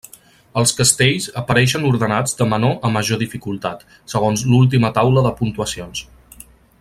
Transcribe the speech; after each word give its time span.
Els 0.61 0.71
castells 0.77 1.27
apareixen 1.41 1.85
ordenats 1.89 2.33
de 2.41 2.47
menor 2.55 2.73
a 2.89 2.93
major 2.97 3.21
dificultat, 3.25 3.85
segons 4.15 4.47
l'última 4.55 4.93
Taula 4.97 5.29
de 5.29 5.37
Puntuacions. 5.43 6.07